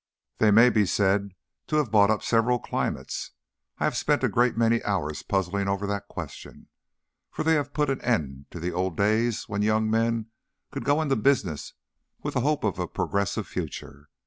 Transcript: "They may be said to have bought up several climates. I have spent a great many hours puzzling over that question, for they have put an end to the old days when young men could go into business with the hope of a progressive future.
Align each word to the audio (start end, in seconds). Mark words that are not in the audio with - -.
"They 0.39 0.49
may 0.49 0.71
be 0.71 0.87
said 0.87 1.35
to 1.67 1.75
have 1.75 1.91
bought 1.91 2.09
up 2.09 2.23
several 2.23 2.57
climates. 2.57 3.33
I 3.77 3.83
have 3.83 3.95
spent 3.95 4.23
a 4.23 4.29
great 4.29 4.57
many 4.57 4.83
hours 4.83 5.21
puzzling 5.21 5.67
over 5.67 5.85
that 5.85 6.07
question, 6.07 6.69
for 7.29 7.43
they 7.43 7.53
have 7.53 7.71
put 7.71 7.91
an 7.91 8.01
end 8.01 8.47
to 8.49 8.59
the 8.59 8.71
old 8.71 8.97
days 8.97 9.47
when 9.47 9.61
young 9.61 9.91
men 9.91 10.31
could 10.71 10.85
go 10.85 11.03
into 11.03 11.15
business 11.15 11.73
with 12.23 12.33
the 12.33 12.41
hope 12.41 12.63
of 12.63 12.79
a 12.79 12.87
progressive 12.87 13.45
future. 13.47 14.07